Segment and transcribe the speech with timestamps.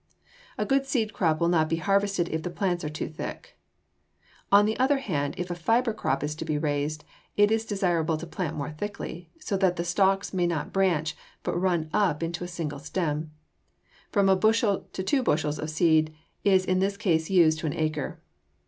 [0.57, 3.55] A good seed crop will not be harvested if the plants are too thick.
[4.51, 7.05] On the other hand, if a fiber crop is to be raised,
[7.37, 11.55] it is desirable to plant more thickly, so that the stalks may not branch, but
[11.55, 13.29] run up into a single stem.
[14.11, 16.11] From a bushel to two bushels of seed
[16.43, 18.19] is in this case used to an acre.